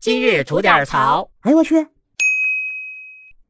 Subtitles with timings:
[0.00, 1.28] 今日吐点槽。
[1.40, 1.86] 哎呦我去！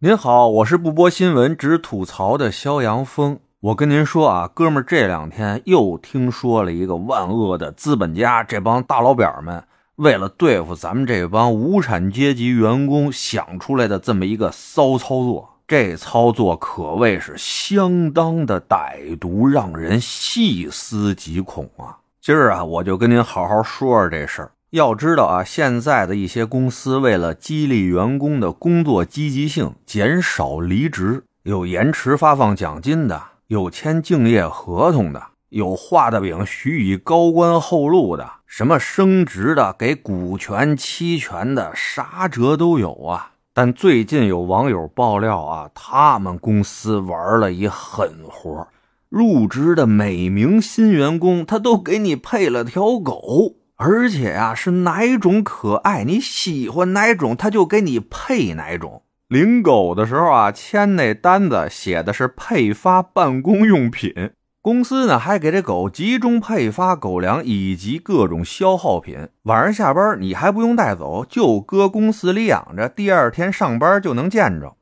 [0.00, 3.38] 您好，我是不播新闻只吐槽的肖阳峰。
[3.60, 9.62] 我跟您说啊，哥们儿，这两天又听说了一个万恶的资本家这帮大老表们
[9.94, 15.60] 为了对付咱们这帮无产阶级员工想出来的这么一个骚操作。
[15.68, 21.98] 这操作可谓是相当的歹毒，让人细思极恐啊！
[22.20, 24.50] 今儿啊，我就跟您好好说说这事儿。
[24.70, 43.32] 要知道啊，现在的一些公司为了激励员工的工作积极性，减少离职，有延迟发放奖金的，有签竞业合同的，有画的饼许以高官厚禄的，什么升职的，给股权期权的，啥辙都有啊。
[43.52, 48.68] 但最近有网友爆料啊，他们公司玩了一狠活，
[49.08, 59.02] 入职的每名新员工他都给你配了条狗，而且呀是哪种可爱你喜欢哪种他就给你配哪种。
[59.26, 64.32] 领狗的时候啊，签那单子写的是配发办公用品。
[64.60, 74.74] 公司呢还给这狗集中配发狗粮以及各种消耗品，晚上下班你还不用带走，就搁公司里养着，第二天上班就能见着。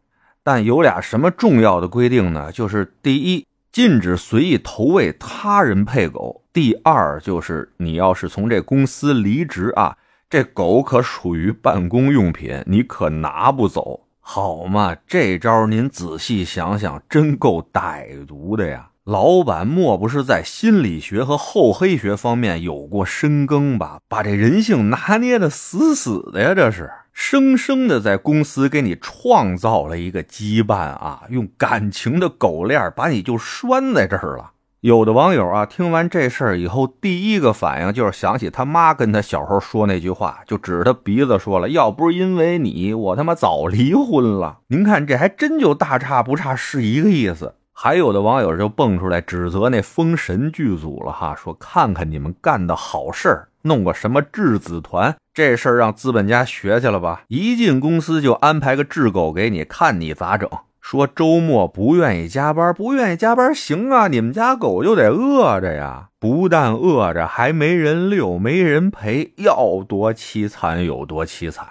[0.42, 2.50] 但有俩什么重要的规定呢？
[2.50, 9.96] 就是第一，禁止随意投喂他人配狗；第二，就是你要是从这公司离职啊，
[10.28, 14.96] 这狗可属于办公用品，你可拿不走，好吗？
[15.06, 18.90] 这招您仔细想想，真够歹毒的呀！
[19.04, 24.00] 老板莫不是在心理学和厚黑学方面有过深耕吧？
[24.06, 26.54] 把这人性拿捏的死死的呀！
[26.54, 31.24] 这是生生的在公司给你创造了一个羁绊啊！
[31.30, 34.52] 用感情的狗链把你就拴在这儿了。
[34.82, 47.56] 有的网友啊，听完这事儿以后，第一个反应就是想起他妈跟他小时候说那句话，就指着他鼻子说了：“要不是因为你，我他妈早离婚了。”您看，这还真就大差不差是一个意思。
[47.72, 57.22] 还有的网友就蹦出来指责那封神剧组了哈，说看看你们干的好事儿，弄个什么质子团，这事儿让资本家学去了吧？
[57.28, 60.48] 一进公司就安排个质狗给你，看你咋整？
[60.80, 71.66] 说周末不愿意加班，不愿意加班行啊，你们家狗就得饿着呀，不但饿着，还没人遛，没人陪，要多凄惨有多凄惨。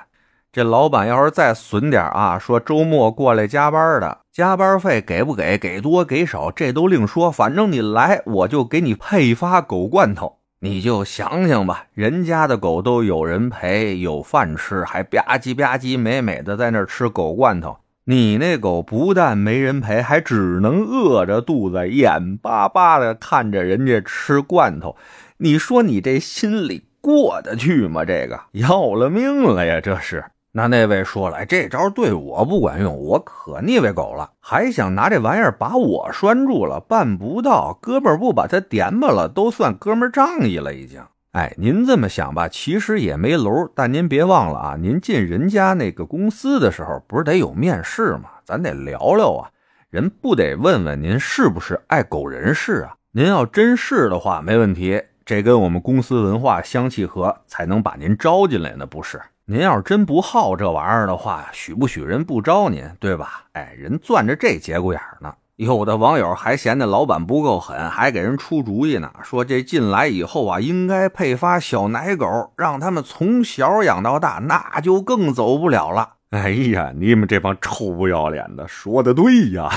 [0.51, 5.57] 这老板要是再损点啊，说周末过来加班的，加班费给不给？
[5.57, 7.31] 给多给少，这都另说。
[7.31, 10.36] 反正你来，我就给你配发狗罐头。
[10.59, 17.77] 你就想想吧，人家的狗都有人陪，有饭吃，还吧唧吧唧美美的在那吃狗罐头。
[18.05, 24.95] 你那狗不但没人陪，还只能饿着肚子，眼巴巴的看着人家吃罐头。
[25.37, 28.03] 你说你这心里过得去吗？
[28.03, 29.79] 这个要了命了呀！
[29.79, 30.23] 这是。
[30.57, 40.99] 那那位说了，这招对我不管用，我可腻歪狗了，还想拿这玩意儿把我拴住了，办不到，哥们儿不把他点吧了，都算哥们儿仗义了已经。
[41.33, 48.23] 哎，您这么想吧，其实也没楼，但您别忘了啊，您进人家那个公司的时候，不是得有面试吗？
[48.43, 49.51] 咱得聊聊啊，
[49.91, 52.95] 人不得问问您是不是爱狗人士啊？
[53.11, 59.21] 您要真是的话，没问题，这跟我们公司文化相契合，才能把您招进来呢，不是？
[59.49, 63.45] 您要是真不好这玩意儿的话，许不许人不招您，对吧？
[63.53, 65.33] 哎，人攥着这节骨眼儿呢。
[65.55, 76.15] 有的网友还嫌那老板不够狠，还给人出主意呢，说这进来以后啊，应该配发小奶狗，让他们从小养到大，那就更走不了了。
[76.31, 79.71] 哎呀，你们这帮臭不要脸的，说的对呀，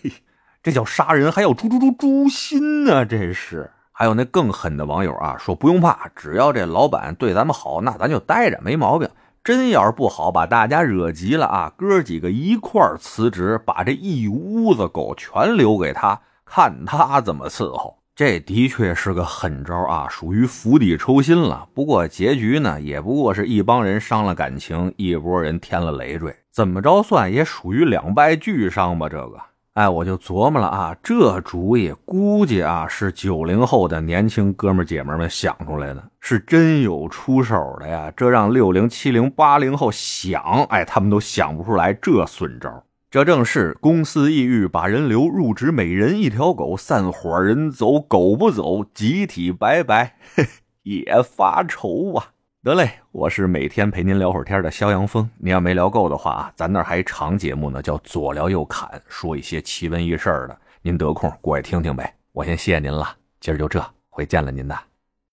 [0.62, 3.70] 这叫杀人还要诛诛诛诛心呢，这是。
[3.98, 9.08] 还有那更狠的网友啊，说不用怕，只要这老板对咱们好，那咱就待着没毛病。
[9.42, 17.96] 真要是不好，把大家惹急了啊，哥几个一块辞职，把这一屋子狗全留给他，看他怎么伺候。
[18.14, 21.66] 这的确是个狠招啊，属于釜底抽薪了。
[21.72, 29.40] 不过结局呢，也不过是一帮人伤了感情，一波人添了累赘，怎么着算也属于两败俱伤吧，这个。
[29.76, 38.10] 哎，我就琢磨了啊，这主意估计啊是九零后的年轻哥们姐们们想出来的，是真有出手的呀。
[38.16, 42.82] 这让六零、七零、八零后想，哎，他们都想不出来这损招。
[43.10, 50.46] 这正是公司抑郁把人留，入职每人一条狗，散伙人走，狗不走，集体拜拜，嘿，
[50.84, 52.28] 也发愁啊。
[52.66, 55.30] 得嘞，我是每天陪您聊会儿天的肖阳峰。
[55.38, 60.58] 您要没聊够的话啊，咱那儿还长节目呢，叫左聊右侃，说一些奇闻异事的。
[60.82, 62.12] 您得空过来听听呗。
[62.32, 63.06] 我先谢谢您了，
[63.38, 63.80] 今儿就这，
[64.10, 64.76] 回见了您的。